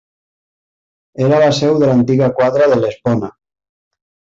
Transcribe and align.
Era 1.27 1.43
la 1.45 1.51
seu 1.59 1.79
de 1.85 1.93
l'antiga 1.93 2.33
quadra 2.41 2.73
de 2.77 2.83
l'Espona. 2.85 3.35